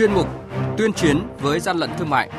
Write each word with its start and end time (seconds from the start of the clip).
chuyên 0.00 0.12
mục 0.12 0.28
Tuyên 0.78 0.92
chiến 0.92 1.22
với 1.40 1.60
gian 1.60 1.76
lận 1.76 1.90
thương 1.98 2.10
mại. 2.10 2.30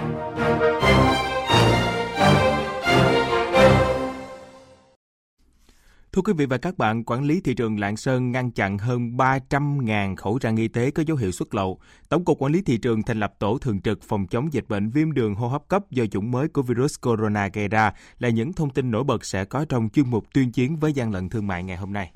Thưa 6.11 6.21
quý 6.21 6.33
vị 6.33 6.45
và 6.45 6.57
các 6.57 6.77
bạn, 6.77 7.03
quản 7.03 7.23
lý 7.23 7.41
thị 7.41 7.53
trường 7.53 7.79
Lạng 7.79 7.97
Sơn 7.97 8.31
ngăn 8.31 8.51
chặn 8.51 8.77
hơn 8.77 9.17
300.000 9.17 10.15
khẩu 10.15 10.39
trang 10.39 10.55
y 10.55 10.67
tế 10.67 10.91
có 10.91 11.03
dấu 11.07 11.17
hiệu 11.17 11.31
xuất 11.31 11.55
lậu. 11.55 11.79
Tổng 12.09 12.25
cục 12.25 12.41
Quản 12.41 12.51
lý 12.51 12.61
thị 12.61 12.77
trường 12.77 13.03
thành 13.03 13.19
lập 13.19 13.33
tổ 13.39 13.57
thường 13.57 13.81
trực 13.81 14.03
phòng 14.03 14.27
chống 14.27 14.53
dịch 14.53 14.65
bệnh 14.67 14.89
viêm 14.89 15.11
đường 15.11 15.35
hô 15.35 15.47
hấp 15.47 15.67
cấp 15.67 15.83
do 15.91 16.05
chủng 16.05 16.31
mới 16.31 16.47
của 16.47 16.61
virus 16.61 16.95
corona 17.01 17.49
gây 17.53 17.67
ra 17.67 17.93
là 18.19 18.29
những 18.29 18.53
thông 18.53 18.69
tin 18.69 18.91
nổi 18.91 19.03
bật 19.03 19.25
sẽ 19.25 19.45
có 19.45 19.65
trong 19.69 19.89
chuyên 19.89 20.09
mục 20.09 20.25
tuyên 20.33 20.51
chiến 20.51 20.75
với 20.75 20.93
gian 20.93 21.11
lận 21.11 21.29
thương 21.29 21.47
mại 21.47 21.63
ngày 21.63 21.77
hôm 21.77 21.93
nay. 21.93 22.11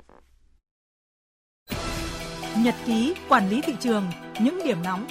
Nhật 2.58 2.74
ký 2.86 3.14
quản 3.28 3.50
lý 3.50 3.60
thị 3.60 3.74
trường, 3.80 4.04
những 4.40 4.60
điểm 4.64 4.78
nóng 4.84 5.06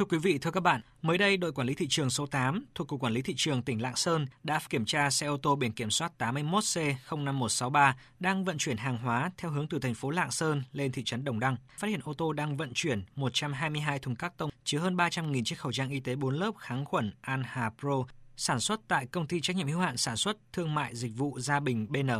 Thưa 0.00 0.06
quý 0.06 0.18
vị, 0.18 0.38
thưa 0.38 0.50
các 0.50 0.60
bạn, 0.60 0.80
mới 1.02 1.18
đây 1.18 1.36
đội 1.36 1.52
quản 1.52 1.66
lý 1.66 1.74
thị 1.74 1.86
trường 1.88 2.10
số 2.10 2.26
8 2.26 2.64
thuộc 2.74 2.88
Cục 2.88 3.00
Quản 3.00 3.12
lý 3.12 3.22
Thị 3.22 3.34
trường 3.36 3.62
tỉnh 3.62 3.82
Lạng 3.82 3.96
Sơn 3.96 4.26
đã 4.42 4.60
kiểm 4.70 4.84
tra 4.84 5.10
xe 5.10 5.26
ô 5.26 5.36
tô 5.36 5.56
biển 5.56 5.72
kiểm 5.72 5.90
soát 5.90 6.12
81C05163 6.18 7.92
đang 8.20 8.44
vận 8.44 8.58
chuyển 8.58 8.76
hàng 8.76 8.98
hóa 8.98 9.30
theo 9.36 9.50
hướng 9.50 9.68
từ 9.68 9.78
thành 9.78 9.94
phố 9.94 10.10
Lạng 10.10 10.30
Sơn 10.30 10.62
lên 10.72 10.92
thị 10.92 11.02
trấn 11.04 11.24
Đồng 11.24 11.40
Đăng. 11.40 11.56
Phát 11.78 11.88
hiện 11.88 12.00
ô 12.04 12.14
tô 12.14 12.32
đang 12.32 12.56
vận 12.56 12.70
chuyển 12.74 13.02
122 13.16 13.98
thùng 13.98 14.16
các 14.16 14.36
tông 14.36 14.50
chứa 14.64 14.78
hơn 14.78 14.96
300.000 14.96 15.44
chiếc 15.44 15.58
khẩu 15.58 15.72
trang 15.72 15.90
y 15.90 16.00
tế 16.00 16.16
4 16.16 16.34
lớp 16.34 16.52
kháng 16.58 16.84
khuẩn 16.84 17.12
Anha 17.20 17.70
Pro 17.80 18.04
sản 18.36 18.60
xuất 18.60 18.80
tại 18.88 19.06
công 19.06 19.26
ty 19.26 19.40
trách 19.40 19.56
nhiệm 19.56 19.68
hữu 19.68 19.80
hạn 19.80 19.96
sản 19.96 20.16
xuất 20.16 20.36
thương 20.52 20.74
mại 20.74 20.96
dịch 20.96 21.12
vụ 21.16 21.38
Gia 21.40 21.60
Bình 21.60 21.86
BN. 21.90 22.10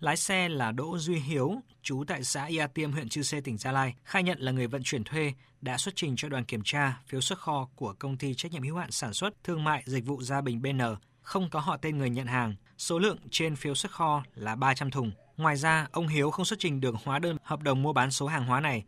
Lái 0.00 0.16
xe 0.16 0.48
là 0.48 0.72
Đỗ 0.72 0.98
Duy 0.98 1.18
Hiếu, 1.18 1.54
trú 1.82 2.04
tại 2.06 2.24
xã 2.24 2.44
Ia 2.44 2.66
Tiêm, 2.74 2.92
huyện 2.92 3.08
Chư 3.08 3.22
Sê, 3.22 3.40
tỉnh 3.40 3.58
Gia 3.58 3.72
Lai, 3.72 3.94
khai 4.04 4.22
nhận 4.22 4.38
là 4.40 4.52
người 4.52 4.66
vận 4.66 4.82
chuyển 4.84 5.04
thuê, 5.04 5.32
đã 5.60 5.78
xuất 5.78 5.96
trình 5.96 6.14
cho 6.16 6.28
đoàn 6.28 6.44
kiểm 6.44 6.60
tra 6.64 7.00
phiếu 7.06 7.20
xuất 7.20 7.38
kho 7.38 7.68
của 7.76 7.94
công 7.98 8.16
ty 8.16 8.34
trách 8.34 8.52
nhiệm 8.52 8.62
hữu 8.62 8.76
hạn 8.76 8.90
sản 8.90 9.14
xuất 9.14 9.44
thương 9.44 9.64
mại 9.64 9.82
dịch 9.86 10.06
vụ 10.06 10.22
Gia 10.22 10.40
Bình 10.40 10.62
BN, 10.62 10.80
không 11.22 11.50
có 11.50 11.60
họ 11.60 11.76
tên 11.76 11.98
người 11.98 12.10
nhận 12.10 12.26
hàng. 12.26 12.54
Số 12.78 12.98
lượng 12.98 13.16
trên 13.30 13.56
phiếu 13.56 13.74
xuất 13.74 13.92
kho 13.92 14.22
là 14.34 14.56
300 14.56 14.90
thùng. 14.90 15.12
Ngoài 15.36 15.56
ra, 15.56 15.86
ông 15.92 16.08
Hiếu 16.08 16.30
không 16.30 16.44
xuất 16.44 16.58
trình 16.58 16.80
được 16.80 16.94
hóa 17.04 17.18
đơn 17.18 17.36
hợp 17.42 17.62
đồng 17.62 17.82
mua 17.82 17.92
bán 17.92 18.10
số 18.10 18.26
hàng 18.26 18.46
hóa 18.46 18.60
này. 18.60 18.84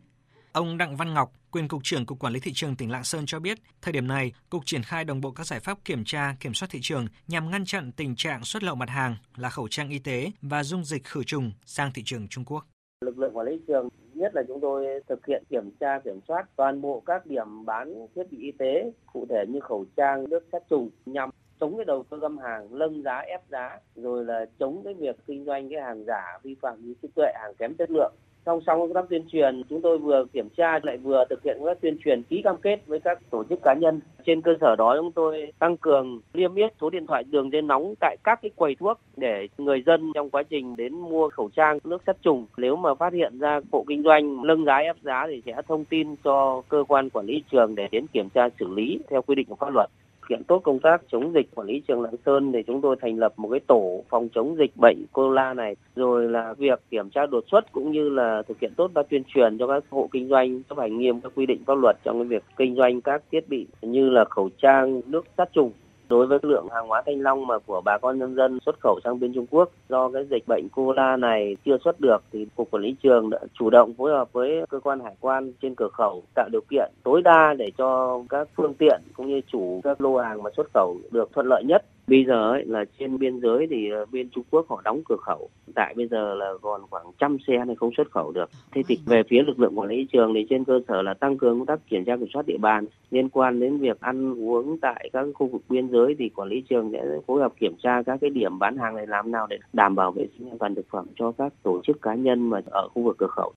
Ông 0.53 0.77
Đặng 0.77 0.95
Văn 0.95 1.13
Ngọc, 1.13 1.31
quyền 1.51 1.67
cục 1.67 1.81
trưởng 1.83 2.05
Cục 2.05 2.19
Quản 2.19 2.33
lý 2.33 2.39
thị 2.39 2.51
trường 2.55 2.75
tỉnh 2.75 2.91
Lạng 2.91 3.03
Sơn 3.03 3.23
cho 3.25 3.39
biết, 3.39 3.57
thời 3.81 3.93
điểm 3.93 4.07
này, 4.07 4.31
cục 4.49 4.65
triển 4.65 4.83
khai 4.83 5.03
đồng 5.03 5.21
bộ 5.21 5.31
các 5.31 5.47
giải 5.47 5.59
pháp 5.59 5.77
kiểm 5.85 6.03
tra, 6.05 6.35
kiểm 6.39 6.53
soát 6.53 6.67
thị 6.71 6.79
trường 6.81 7.07
nhằm 7.27 7.51
ngăn 7.51 7.65
chặn 7.65 7.91
tình 7.91 8.15
trạng 8.15 8.43
xuất 8.43 8.63
lậu 8.63 8.75
mặt 8.75 8.89
hàng 8.89 9.15
là 9.37 9.49
khẩu 9.49 9.67
trang 9.67 9.89
y 9.89 9.99
tế 9.99 10.31
và 10.41 10.63
dung 10.63 10.83
dịch 10.83 11.03
khử 11.03 11.23
trùng 11.23 11.51
sang 11.65 11.91
thị 11.93 12.01
trường 12.05 12.27
Trung 12.27 12.45
Quốc. 12.45 12.65
Lực 13.01 13.17
lượng 13.17 13.37
quản 13.37 13.47
lý 13.47 13.57
thị 13.57 13.63
trường 13.67 13.89
nhất 14.13 14.31
là 14.35 14.43
chúng 14.47 14.61
tôi 14.61 14.85
thực 15.09 15.25
hiện 15.25 15.43
kiểm 15.49 15.71
tra 15.79 15.99
kiểm 16.03 16.19
soát 16.27 16.45
toàn 16.55 16.81
bộ 16.81 17.03
các 17.05 17.25
điểm 17.25 17.65
bán 17.65 18.07
thiết 18.15 18.23
bị 18.31 18.37
y 18.37 18.51
tế, 18.51 18.91
cụ 19.13 19.25
thể 19.29 19.45
như 19.49 19.59
khẩu 19.59 19.85
trang, 19.97 20.29
nước 20.29 20.47
sát 20.51 20.63
trùng 20.69 20.89
nhằm 21.05 21.29
chống 21.59 21.77
cái 21.77 21.85
đầu 21.85 22.03
cơ 22.03 22.17
găm 22.17 22.37
hàng, 22.37 22.73
lâng 22.73 23.03
giá, 23.03 23.17
ép 23.17 23.41
giá, 23.49 23.79
rồi 23.95 24.25
là 24.25 24.45
chống 24.59 24.81
cái 24.85 24.93
việc 24.93 25.15
kinh 25.27 25.45
doanh 25.45 25.69
cái 25.69 25.81
hàng 25.81 26.05
giả, 26.05 26.39
vi 26.43 26.55
phạm 26.61 26.85
như 26.85 26.93
trí 27.01 27.07
tuệ, 27.15 27.31
hàng 27.35 27.53
kém 27.57 27.75
chất 27.75 27.91
lượng 27.91 28.13
song 28.45 28.61
song 28.67 28.79
công 28.79 28.93
tác 28.93 29.05
tuyên 29.09 29.23
truyền, 29.31 29.61
chúng 29.69 29.81
tôi 29.81 29.97
vừa 29.97 30.25
kiểm 30.33 30.49
tra 30.57 30.79
lại 30.83 30.97
vừa 30.97 31.25
thực 31.29 31.43
hiện 31.43 31.57
công 31.59 31.67
tác 31.67 31.81
tuyên 31.81 31.97
truyền 32.05 32.23
ký 32.23 32.41
cam 32.41 32.55
kết 32.57 32.79
với 32.85 32.99
các 32.99 33.19
tổ 33.29 33.43
chức 33.43 33.59
cá 33.63 33.73
nhân. 33.73 33.99
Trên 34.25 34.41
cơ 34.41 34.51
sở 34.61 34.75
đó, 34.75 34.95
chúng 34.99 35.11
tôi 35.11 35.53
tăng 35.59 35.77
cường 35.77 36.19
liêm 36.33 36.55
yết 36.55 36.73
số 36.81 36.89
điện 36.89 37.07
thoại 37.07 37.23
đường 37.23 37.51
dây 37.51 37.61
nóng 37.61 37.93
tại 37.99 38.17
các 38.23 38.39
cái 38.41 38.51
quầy 38.55 38.75
thuốc 38.75 38.99
để 39.17 39.47
người 39.57 39.83
dân 39.85 40.11
trong 40.15 40.29
quá 40.29 40.43
trình 40.43 40.75
đến 40.75 40.93
mua 40.93 41.29
khẩu 41.29 41.49
trang, 41.55 41.77
nước 41.83 42.01
sát 42.05 42.17
trùng, 42.21 42.45
nếu 42.57 42.75
mà 42.75 42.95
phát 42.95 43.13
hiện 43.13 43.39
ra 43.39 43.59
hộ 43.71 43.85
kinh 43.87 44.03
doanh 44.03 44.47
nâng 44.47 44.65
giá, 44.65 44.77
ép 44.77 44.95
giá 45.01 45.27
thì 45.27 45.41
sẽ 45.45 45.61
thông 45.67 45.85
tin 45.85 46.15
cho 46.23 46.61
cơ 46.69 46.83
quan 46.87 47.09
quản 47.09 47.25
lý 47.25 47.43
trường 47.51 47.75
để 47.75 47.87
đến 47.91 48.05
kiểm 48.13 48.29
tra 48.29 48.49
xử 48.59 48.67
lý 48.75 48.99
theo 49.09 49.21
quy 49.21 49.35
định 49.35 49.47
của 49.49 49.55
pháp 49.55 49.69
luật 49.73 49.89
hiện 50.29 50.43
tốt 50.43 50.59
công 50.59 50.79
tác 50.79 51.01
chống 51.11 51.33
dịch 51.33 51.55
quản 51.55 51.67
lý 51.67 51.81
trường 51.87 52.01
Lạng 52.01 52.15
Sơn 52.25 52.51
thì 52.51 52.63
chúng 52.67 52.81
tôi 52.81 52.95
thành 53.01 53.17
lập 53.17 53.33
một 53.37 53.49
cái 53.49 53.59
tổ 53.59 54.03
phòng 54.09 54.29
chống 54.35 54.55
dịch 54.57 54.71
bệnh 54.81 55.05
corona 55.13 55.53
này, 55.53 55.75
rồi 55.95 56.29
là 56.29 56.53
việc 56.57 56.79
kiểm 56.89 57.09
tra 57.09 57.25
đột 57.25 57.43
xuất 57.51 57.71
cũng 57.71 57.91
như 57.91 58.09
là 58.09 58.41
thực 58.47 58.59
hiện 58.59 58.73
tốt 58.77 58.91
các 58.95 59.05
tuyên 59.09 59.23
truyền 59.27 59.57
cho 59.57 59.67
các 59.67 59.83
hộ 59.89 60.09
kinh 60.11 60.27
doanh, 60.27 60.63
chấp 60.63 60.77
hành 60.77 60.97
nghiêm 60.97 61.21
các 61.21 61.31
quy 61.35 61.45
định 61.45 61.63
pháp 61.65 61.75
luật 61.75 61.97
trong 62.03 62.19
cái 62.19 62.27
việc 62.27 62.43
kinh 62.57 62.75
doanh 62.75 63.01
các 63.01 63.23
thiết 63.31 63.49
bị 63.49 63.67
như 63.81 64.09
là 64.09 64.25
khẩu 64.25 64.49
trang, 64.61 65.01
nước 65.05 65.25
sát 65.37 65.53
trùng 65.53 65.71
đối 66.09 66.27
với 66.27 66.39
lượng 66.41 66.67
hàng 66.71 66.87
hóa 66.87 67.01
thanh 67.05 67.21
long 67.21 67.47
mà 67.47 67.59
của 67.65 67.81
bà 67.85 67.97
con 67.97 68.19
nhân 68.19 68.35
dân 68.35 68.59
xuất 68.65 68.75
khẩu 68.79 68.99
sang 69.03 69.19
bên 69.19 69.33
Trung 69.33 69.45
Quốc 69.49 69.69
do 69.89 70.09
cái 70.09 70.25
dịch 70.29 70.47
bệnh 70.47 70.69
corona 70.69 71.17
này 71.17 71.55
chưa 71.65 71.77
xuất 71.83 72.01
được 72.01 72.17
thì 72.31 72.47
cục 72.55 72.71
quản 72.71 72.83
lý 72.83 72.95
trường 73.03 73.29
đã 73.29 73.39
chủ 73.59 73.69
động 73.69 73.93
phối 73.93 74.11
hợp 74.11 74.33
với 74.33 74.65
cơ 74.69 74.79
quan 74.79 74.99
hải 74.99 75.15
quan 75.19 75.53
trên 75.61 75.75
cửa 75.75 75.89
khẩu 75.93 76.23
tạo 76.35 76.49
điều 76.51 76.61
kiện 76.69 76.91
tối 77.03 77.21
đa 77.21 77.53
để 77.57 77.71
cho 77.77 78.19
các 78.29 78.47
phương 78.55 78.73
tiện 78.73 79.01
cũng 79.13 79.27
như 79.27 79.41
chủ 79.51 79.81
các 79.83 80.01
lô 80.01 80.17
hàng 80.17 80.43
mà 80.43 80.49
xuất 80.57 80.67
khẩu 80.73 80.97
được 81.11 81.29
thuận 81.33 81.47
lợi 81.47 81.63
nhất. 81.63 81.85
Bây 82.07 82.25
giờ 82.27 82.51
ấy, 82.51 82.65
là 82.65 82.85
trên 82.99 83.17
biên 83.17 83.39
giới 83.39 83.67
thì 83.69 83.89
ờ, 83.89 84.05
bên 84.11 84.29
Trung 84.29 84.43
Quốc 84.51 84.65
họ 84.69 84.81
đóng 84.83 85.01
cửa 85.09 85.15
khẩu. 85.25 85.49
Tại 85.75 85.93
bây 85.97 86.07
giờ 86.07 86.35
là 86.35 86.53
còn 86.61 86.81
khoảng 86.89 87.05
trăm 87.19 87.37
xe 87.47 87.65
này 87.65 87.75
không 87.75 87.91
xuất 87.97 88.11
khẩu 88.11 88.31
được. 88.31 88.49
Thế 88.71 88.81
thì 88.87 88.97
về 89.05 89.23
phía 89.29 89.41
lực 89.47 89.59
lượng 89.59 89.79
quản 89.79 89.89
lý 89.89 90.07
trường 90.13 90.33
thì 90.33 90.45
trên 90.49 90.63
cơ 90.63 90.79
sở 90.87 91.01
là 91.01 91.13
tăng 91.13 91.37
cường 91.37 91.59
công 91.59 91.65
tác 91.65 91.79
kiểm 91.89 92.05
tra 92.05 92.17
kiểm 92.17 92.27
soát 92.33 92.45
địa 92.47 92.57
bàn 92.57 92.85
liên 93.11 93.29
quan 93.29 93.59
đến 93.59 93.77
việc 93.77 93.99
ăn 93.99 94.33
uống 94.39 94.77
tại 94.81 95.09
các 95.13 95.25
khu 95.33 95.47
vực 95.47 95.61
biên 95.69 95.87
giới 95.87 96.15
thì 96.19 96.29
quản 96.29 96.49
lý 96.49 96.63
trường 96.69 96.91
sẽ 96.93 97.03
phối 97.27 97.41
hợp 97.41 97.51
kiểm 97.59 97.75
tra 97.83 98.01
các 98.05 98.17
cái 98.21 98.29
điểm 98.29 98.59
bán 98.59 98.77
hàng 98.77 98.95
này 98.95 99.07
làm 99.07 99.31
nào 99.31 99.47
để 99.47 99.57
đảm 99.73 99.95
bảo 99.95 100.11
vệ 100.11 100.27
sinh 100.37 100.49
an 100.49 100.57
toàn 100.57 100.75
thực 100.75 100.85
phẩm 100.91 101.07
cho 101.15 101.31
các 101.31 101.53
tổ 101.63 101.81
chức 101.87 102.01
cá 102.01 102.15
nhân 102.15 102.49
mà 102.49 102.61
ở 102.65 102.87
khu 102.93 103.03
vực 103.03 103.15
cửa 103.17 103.27
khẩu. 103.27 103.53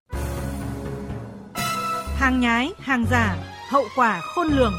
Hàng 2.18 2.40
nhái, 2.40 2.68
hàng 2.78 3.04
giả, 3.10 3.36
hậu 3.70 3.84
quả 3.96 4.20
khôn 4.22 4.46
lường. 4.58 4.72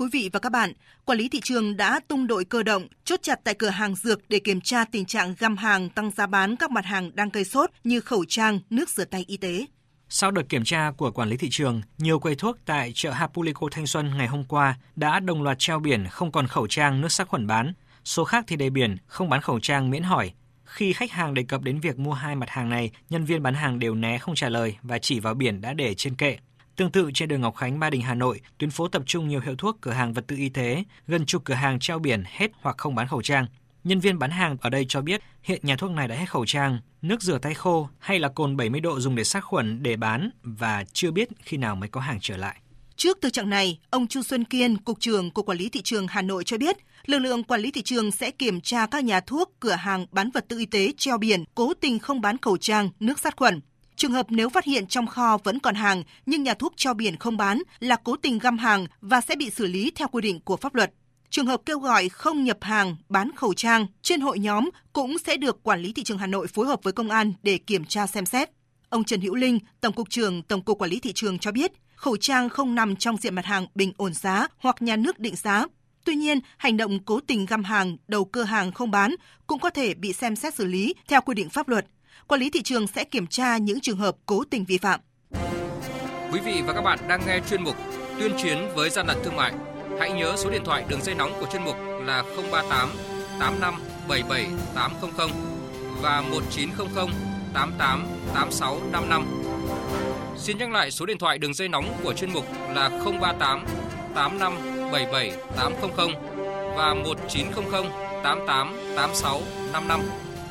Quý 0.00 0.06
vị 0.12 0.30
và 0.32 0.40
các 0.40 0.52
bạn, 0.52 0.72
quản 1.04 1.18
lý 1.18 1.28
thị 1.28 1.40
trường 1.42 1.76
đã 1.76 2.00
tung 2.08 2.26
đội 2.26 2.44
cơ 2.44 2.62
động, 2.62 2.86
chốt 3.04 3.20
chặt 3.22 3.40
tại 3.44 3.54
cửa 3.54 3.68
hàng 3.68 3.94
dược 3.94 4.20
để 4.28 4.38
kiểm 4.38 4.60
tra 4.60 4.84
tình 4.84 5.04
trạng 5.04 5.34
găm 5.38 5.56
hàng 5.56 5.88
tăng 5.90 6.10
giá 6.10 6.26
bán 6.26 6.56
các 6.56 6.70
mặt 6.70 6.84
hàng 6.84 7.10
đang 7.14 7.28
gây 7.28 7.44
sốt 7.44 7.70
như 7.84 8.00
khẩu 8.00 8.24
trang, 8.28 8.60
nước 8.70 8.88
rửa 8.88 9.04
tay 9.04 9.24
y 9.26 9.36
tế. 9.36 9.66
Sau 10.08 10.30
đợt 10.30 10.42
kiểm 10.48 10.64
tra 10.64 10.90
của 10.96 11.10
quản 11.10 11.28
lý 11.28 11.36
thị 11.36 11.48
trường, 11.50 11.82
nhiều 11.98 12.18
quầy 12.18 12.34
thuốc 12.34 12.56
tại 12.66 12.92
chợ 12.94 13.10
Hapulico 13.10 13.66
Thanh 13.70 13.86
Xuân 13.86 14.18
ngày 14.18 14.26
hôm 14.26 14.44
qua 14.44 14.74
đã 14.96 15.20
đồng 15.20 15.42
loạt 15.42 15.58
treo 15.58 15.80
biển 15.80 16.06
không 16.06 16.32
còn 16.32 16.46
khẩu 16.46 16.66
trang 16.66 17.00
nước 17.00 17.12
sát 17.12 17.28
khuẩn 17.28 17.46
bán. 17.46 17.72
Số 18.04 18.24
khác 18.24 18.44
thì 18.48 18.56
đầy 18.56 18.70
biển 18.70 18.96
không 19.06 19.28
bán 19.28 19.40
khẩu 19.40 19.60
trang 19.60 19.90
miễn 19.90 20.02
hỏi. 20.02 20.32
Khi 20.64 20.92
khách 20.92 21.10
hàng 21.10 21.34
đề 21.34 21.42
cập 21.42 21.62
đến 21.62 21.80
việc 21.80 21.98
mua 21.98 22.12
hai 22.12 22.36
mặt 22.36 22.50
hàng 22.50 22.68
này, 22.68 22.90
nhân 23.10 23.24
viên 23.24 23.42
bán 23.42 23.54
hàng 23.54 23.78
đều 23.78 23.94
né 23.94 24.18
không 24.18 24.34
trả 24.34 24.48
lời 24.48 24.76
và 24.82 24.98
chỉ 24.98 25.20
vào 25.20 25.34
biển 25.34 25.60
đã 25.60 25.72
để 25.72 25.94
trên 25.94 26.14
kệ. 26.14 26.36
Tương 26.76 26.90
tự 26.90 27.10
trên 27.14 27.28
đường 27.28 27.40
Ngọc 27.40 27.56
Khánh, 27.56 27.80
Ba 27.80 27.90
Đình, 27.90 28.02
Hà 28.02 28.14
Nội, 28.14 28.40
tuyến 28.58 28.70
phố 28.70 28.88
tập 28.88 29.02
trung 29.06 29.28
nhiều 29.28 29.40
hiệu 29.40 29.56
thuốc, 29.56 29.76
cửa 29.80 29.90
hàng 29.90 30.12
vật 30.12 30.24
tư 30.26 30.36
y 30.36 30.48
tế, 30.48 30.84
gần 31.06 31.26
chục 31.26 31.42
cửa 31.44 31.54
hàng 31.54 31.78
treo 31.78 31.98
biển 31.98 32.24
hết 32.26 32.50
hoặc 32.60 32.78
không 32.78 32.94
bán 32.94 33.08
khẩu 33.08 33.22
trang. 33.22 33.46
Nhân 33.84 34.00
viên 34.00 34.18
bán 34.18 34.30
hàng 34.30 34.56
ở 34.60 34.70
đây 34.70 34.86
cho 34.88 35.00
biết 35.00 35.22
hiện 35.42 35.60
nhà 35.62 35.76
thuốc 35.76 35.90
này 35.90 36.08
đã 36.08 36.14
hết 36.14 36.30
khẩu 36.30 36.46
trang, 36.46 36.78
nước 37.02 37.22
rửa 37.22 37.38
tay 37.38 37.54
khô 37.54 37.88
hay 37.98 38.18
là 38.18 38.28
cồn 38.28 38.56
70 38.56 38.80
độ 38.80 39.00
dùng 39.00 39.14
để 39.14 39.24
sát 39.24 39.40
khuẩn 39.40 39.82
để 39.82 39.96
bán 39.96 40.30
và 40.42 40.84
chưa 40.92 41.10
biết 41.10 41.28
khi 41.42 41.56
nào 41.56 41.76
mới 41.76 41.88
có 41.88 42.00
hàng 42.00 42.18
trở 42.20 42.36
lại. 42.36 42.56
Trước 42.96 43.18
thực 43.22 43.32
trạng 43.32 43.50
này, 43.50 43.78
ông 43.90 44.06
Chu 44.06 44.22
Xuân 44.22 44.44
Kiên, 44.44 44.76
Cục 44.76 45.00
trưởng 45.00 45.30
Cục 45.30 45.46
Quản 45.46 45.58
lý 45.58 45.68
Thị 45.68 45.82
trường 45.82 46.06
Hà 46.06 46.22
Nội 46.22 46.44
cho 46.44 46.58
biết, 46.58 46.76
lực 47.06 47.18
lượng 47.18 47.44
quản 47.44 47.60
lý 47.60 47.70
thị 47.70 47.82
trường 47.82 48.10
sẽ 48.10 48.30
kiểm 48.30 48.60
tra 48.60 48.86
các 48.86 49.04
nhà 49.04 49.20
thuốc, 49.20 49.52
cửa 49.60 49.72
hàng 49.72 50.06
bán 50.10 50.30
vật 50.30 50.44
tư 50.48 50.58
y 50.58 50.66
tế 50.66 50.92
treo 50.96 51.18
biển, 51.18 51.44
cố 51.54 51.74
tình 51.74 51.98
không 51.98 52.20
bán 52.20 52.38
khẩu 52.38 52.56
trang, 52.56 52.90
nước 53.00 53.18
sát 53.18 53.36
khuẩn. 53.36 53.60
Trường 54.00 54.12
hợp 54.12 54.26
nếu 54.30 54.48
phát 54.48 54.64
hiện 54.64 54.86
trong 54.86 55.06
kho 55.06 55.38
vẫn 55.44 55.58
còn 55.58 55.74
hàng 55.74 56.02
nhưng 56.26 56.42
nhà 56.42 56.54
thuốc 56.54 56.72
cho 56.76 56.94
biển 56.94 57.16
không 57.16 57.36
bán 57.36 57.62
là 57.80 57.96
cố 58.04 58.16
tình 58.16 58.38
găm 58.38 58.58
hàng 58.58 58.86
và 59.00 59.20
sẽ 59.20 59.36
bị 59.36 59.50
xử 59.50 59.66
lý 59.66 59.92
theo 59.94 60.08
quy 60.08 60.20
định 60.20 60.40
của 60.40 60.56
pháp 60.56 60.74
luật. 60.74 60.92
Trường 61.30 61.46
hợp 61.46 61.60
kêu 61.66 61.78
gọi 61.78 62.08
không 62.08 62.44
nhập 62.44 62.58
hàng, 62.60 62.96
bán 63.08 63.30
khẩu 63.36 63.54
trang 63.54 63.86
trên 64.02 64.20
hội 64.20 64.38
nhóm 64.38 64.70
cũng 64.92 65.18
sẽ 65.18 65.36
được 65.36 65.62
Quản 65.62 65.80
lý 65.80 65.92
thị 65.92 66.02
trường 66.02 66.18
Hà 66.18 66.26
Nội 66.26 66.46
phối 66.46 66.66
hợp 66.66 66.80
với 66.82 66.92
công 66.92 67.10
an 67.10 67.32
để 67.42 67.58
kiểm 67.58 67.84
tra 67.84 68.06
xem 68.06 68.26
xét. 68.26 68.50
Ông 68.88 69.04
Trần 69.04 69.20
Hữu 69.20 69.34
Linh, 69.34 69.58
Tổng 69.80 69.92
cục 69.92 70.10
trưởng 70.10 70.42
Tổng 70.42 70.62
cục 70.62 70.78
Quản 70.78 70.90
lý 70.90 71.00
thị 71.00 71.12
trường 71.12 71.38
cho 71.38 71.52
biết, 71.52 71.72
khẩu 71.94 72.16
trang 72.16 72.48
không 72.48 72.74
nằm 72.74 72.96
trong 72.96 73.16
diện 73.16 73.34
mặt 73.34 73.44
hàng 73.44 73.66
bình 73.74 73.92
ổn 73.96 74.14
giá 74.14 74.46
hoặc 74.58 74.82
nhà 74.82 74.96
nước 74.96 75.18
định 75.18 75.36
giá. 75.36 75.66
Tuy 76.04 76.14
nhiên, 76.14 76.40
hành 76.56 76.76
động 76.76 76.98
cố 77.04 77.20
tình 77.20 77.46
găm 77.46 77.64
hàng, 77.64 77.96
đầu 78.08 78.24
cơ 78.24 78.42
hàng 78.42 78.72
không 78.72 78.90
bán 78.90 79.14
cũng 79.46 79.60
có 79.60 79.70
thể 79.70 79.94
bị 79.94 80.12
xem 80.12 80.36
xét 80.36 80.54
xử 80.54 80.64
lý 80.64 80.94
theo 81.08 81.20
quy 81.20 81.34
định 81.34 81.50
pháp 81.50 81.68
luật 81.68 81.86
quản 82.26 82.40
lý 82.40 82.50
thị 82.50 82.62
trường 82.62 82.86
sẽ 82.86 83.04
kiểm 83.04 83.26
tra 83.26 83.56
những 83.56 83.80
trường 83.80 83.96
hợp 83.96 84.16
cố 84.26 84.44
tình 84.50 84.64
vi 84.64 84.78
phạm. 84.78 85.00
Quý 86.32 86.40
vị 86.44 86.62
và 86.66 86.72
các 86.72 86.80
bạn 86.80 86.98
đang 87.08 87.20
nghe 87.26 87.40
chuyên 87.50 87.62
mục 87.62 87.76
Tuyên 88.18 88.32
chiến 88.42 88.58
với 88.74 88.90
gian 88.90 89.06
lận 89.06 89.16
thương 89.24 89.36
mại. 89.36 89.52
Hãy 90.00 90.12
nhớ 90.12 90.34
số 90.36 90.50
điện 90.50 90.62
thoại 90.64 90.84
đường 90.88 91.02
dây 91.02 91.14
nóng 91.14 91.32
của 91.40 91.46
chuyên 91.52 91.64
mục 91.64 91.76
là 92.04 92.22
038 92.36 92.90
85 93.40 93.74
77 94.08 94.46
800 94.74 95.30
và 96.02 96.20
1900 96.20 97.08
88 97.54 98.06
86 98.34 98.80
55. 98.92 99.42
Xin 100.36 100.58
nhắc 100.58 100.70
lại 100.70 100.90
số 100.90 101.06
điện 101.06 101.18
thoại 101.18 101.38
đường 101.38 101.54
dây 101.54 101.68
nóng 101.68 101.96
của 102.02 102.12
chuyên 102.12 102.32
mục 102.32 102.44
là 102.74 102.88
038 102.88 103.64
85 104.14 104.54
77 104.92 105.32
800 105.56 106.08
và 106.76 106.94
1900 106.94 107.64
88 108.22 108.76
86 108.96 109.42
55 109.72 110.00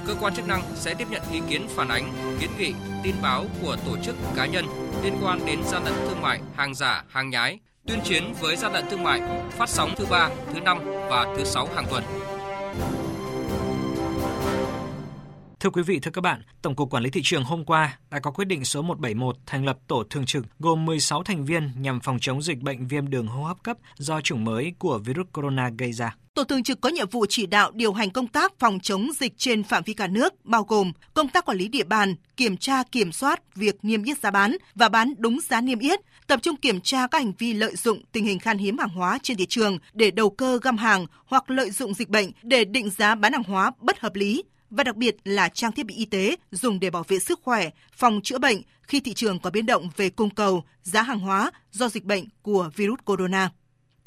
cơ 0.10 0.16
quan 0.22 0.36
chức 0.36 0.48
năng 0.48 0.62
sẽ 0.76 0.94
tiếp 0.94 1.08
nhận 1.12 1.22
ý 1.32 1.42
kiến 1.50 1.68
phản 1.68 1.88
ánh, 1.88 2.14
kiến 2.40 2.50
nghị, 2.58 2.74
tin 3.04 3.16
báo 3.22 3.46
của 3.62 3.78
tổ 3.86 3.98
chức 4.04 4.16
cá 4.36 4.46
nhân 4.46 4.66
liên 5.04 5.14
quan 5.24 5.46
đến 5.46 5.60
gian 5.64 5.84
lận 5.84 5.94
thương 5.94 6.22
mại, 6.22 6.42
hàng 6.56 6.76
giả, 6.76 7.04
hàng 7.10 7.30
nhái, 7.30 7.60
tuyên 7.88 8.00
chiến 8.04 8.34
với 8.40 8.56
gian 8.56 8.74
lận 8.74 8.86
thương 8.90 9.04
mại, 9.04 9.22
phát 9.50 9.70
sóng 9.70 9.90
thứ 9.98 10.06
ba, 10.10 10.30
thứ 10.54 10.60
năm 10.60 10.78
và 11.10 11.34
thứ 11.38 11.44
sáu 11.44 11.68
hàng 11.76 11.86
tuần. 11.90 12.04
Thưa 15.60 15.70
quý 15.70 15.84
vị, 15.84 16.00
thưa 16.00 16.12
các 16.12 16.22
bạn, 16.22 16.42
Tổng 16.62 16.76
cục 16.76 16.90
Quản 16.90 17.04
lý 17.04 17.10
thị 17.10 17.22
trường 17.24 17.44
hôm 17.44 17.66
qua 17.66 18.00
đã 18.12 18.20
có 18.20 18.32
quyết 18.32 18.46
định 18.46 18.66
số 18.66 18.82
171 18.82 19.36
thành 19.46 19.66
lập 19.66 19.78
tổ 19.88 20.04
thường 20.10 20.26
trực 20.26 20.46
gồm 20.60 20.86
16 20.86 21.24
thành 21.24 21.46
viên 21.46 21.72
nhằm 21.78 22.00
phòng 22.00 22.18
chống 22.22 22.42
dịch 22.42 22.60
bệnh 22.60 22.88
viêm 22.88 23.10
đường 23.10 23.28
hô 23.28 23.44
hấp 23.44 23.64
cấp 23.64 23.78
do 23.98 24.22
chủng 24.22 24.44
mới 24.44 24.74
của 24.80 24.98
virus 24.98 25.28
corona 25.34 25.70
gây 25.78 25.94
ra. 25.94 26.16
Tổ 26.40 26.44
thường 26.44 26.64
trực 26.64 26.82
có 26.82 26.90
nhiệm 26.90 27.10
vụ 27.10 27.26
chỉ 27.30 27.46
đạo 27.46 27.72
điều 27.72 27.94
hành 27.94 28.10
công 28.10 28.28
tác 28.28 28.54
phòng 28.60 28.80
chống 28.84 29.10
dịch 29.20 29.34
trên 29.38 29.64
phạm 29.64 29.84
vi 29.84 29.94
cả 29.94 30.08
nước, 30.08 30.46
bao 30.46 30.64
gồm 30.64 30.92
công 31.14 31.28
tác 31.28 31.46
quản 31.46 31.58
lý 31.58 31.68
địa 31.68 31.84
bàn, 31.84 32.16
kiểm 32.38 32.58
tra 32.58 32.84
kiểm 32.84 33.12
soát 33.12 33.56
việc 33.56 33.76
niêm 33.82 34.04
yết 34.04 34.20
giá 34.20 34.32
bán 34.32 34.58
và 34.76 34.90
bán 34.90 35.14
đúng 35.18 35.40
giá 35.50 35.62
niêm 35.62 35.80
yết, 35.80 36.00
tập 36.28 36.40
trung 36.42 36.56
kiểm 36.56 36.82
tra 36.82 37.08
các 37.08 37.18
hành 37.18 37.34
vi 37.38 37.54
lợi 37.54 37.76
dụng 37.76 38.02
tình 38.12 38.26
hình 38.26 38.40
khan 38.40 38.58
hiếm 38.58 38.78
hàng 38.78 38.90
hóa 38.90 39.20
trên 39.24 39.38
thị 39.38 39.46
trường 39.46 39.78
để 39.94 40.12
đầu 40.12 40.30
cơ 40.30 40.60
găm 40.62 40.78
hàng 40.78 41.06
hoặc 41.26 41.50
lợi 41.50 41.72
dụng 41.72 41.94
dịch 41.94 42.10
bệnh 42.10 42.32
để 42.44 42.66
định 42.66 42.90
giá 42.90 43.16
bán 43.16 43.34
hàng 43.34 43.44
hóa 43.44 43.72
bất 43.80 44.00
hợp 44.00 44.16
lý, 44.16 44.44
và 44.70 44.84
đặc 44.84 44.96
biệt 44.96 45.16
là 45.24 45.50
trang 45.50 45.72
thiết 45.72 45.86
bị 45.86 45.96
y 45.96 46.06
tế 46.06 46.36
dùng 46.52 46.80
để 46.80 46.90
bảo 46.90 47.04
vệ 47.08 47.20
sức 47.20 47.40
khỏe, 47.44 47.70
phòng 47.94 48.20
chữa 48.24 48.38
bệnh 48.38 48.62
khi 48.82 49.00
thị 49.00 49.14
trường 49.14 49.40
có 49.40 49.50
biến 49.50 49.66
động 49.66 49.90
về 49.98 50.10
cung 50.10 50.30
cầu, 50.30 50.64
giá 50.84 51.02
hàng 51.02 51.20
hóa 51.20 51.52
do 51.72 51.90
dịch 51.90 52.04
bệnh 52.04 52.26
của 52.42 52.70
virus 52.76 53.00
corona. 53.06 53.50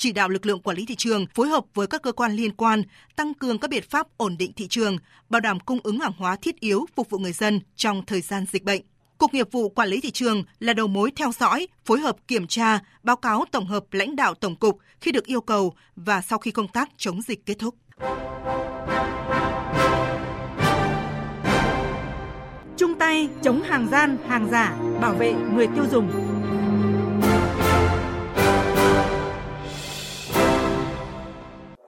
Chỉ 0.03 0.13
đạo 0.13 0.29
lực 0.29 0.47
lượng 0.47 0.61
quản 0.61 0.77
lý 0.77 0.87
thị 0.87 0.95
trường 0.95 1.27
phối 1.35 1.49
hợp 1.49 1.65
với 1.75 1.87
các 1.87 2.03
cơ 2.03 2.13
quan 2.13 2.33
liên 2.33 2.53
quan 2.53 2.83
tăng 3.17 3.35
cường 3.35 3.59
các 3.59 3.71
biện 3.71 3.83
pháp 3.91 4.07
ổn 4.17 4.37
định 4.39 4.53
thị 4.53 4.67
trường, 4.69 4.97
bảo 5.29 5.41
đảm 5.41 5.61
cung 5.61 5.79
ứng 5.83 6.01
hàng 6.01 6.13
hóa 6.19 6.37
thiết 6.37 6.61
yếu 6.61 6.87
phục 6.97 7.11
vụ 7.11 7.19
người 7.19 7.33
dân 7.33 7.61
trong 7.77 8.03
thời 8.07 8.21
gian 8.21 8.45
dịch 8.53 8.65
bệnh. 8.65 8.83
Cục 9.19 9.35
Nghiệp 9.35 9.49
vụ 9.53 9.69
Quản 9.69 9.89
lý 9.89 10.01
thị 10.01 10.11
trường 10.11 10.45
là 10.59 10.73
đầu 10.73 10.87
mối 10.87 11.11
theo 11.17 11.33
dõi, 11.41 11.69
phối 11.85 12.01
hợp 12.01 12.17
kiểm 12.29 12.47
tra, 12.47 12.79
báo 13.03 13.17
cáo 13.17 13.45
tổng 13.51 13.67
hợp 13.67 13.85
lãnh 13.93 14.17
đạo 14.17 14.35
tổng 14.35 14.57
cục 14.57 14.79
khi 15.01 15.13
được 15.13 15.27
yêu 15.27 15.41
cầu 15.41 15.75
và 15.97 16.21
sau 16.21 16.39
khi 16.39 16.51
công 16.51 16.69
tác 16.69 16.91
chống 16.97 17.23
dịch 17.23 17.47
kết 17.47 17.55
thúc. 17.59 17.75
chung 22.77 22.95
tay 22.99 23.29
chống 23.43 23.63
hàng 23.63 23.89
gian, 23.91 24.17
hàng 24.29 24.49
giả, 24.51 24.77
bảo 25.01 25.15
vệ 25.15 25.33
người 25.33 25.67
tiêu 25.67 25.85
dùng. 25.91 26.31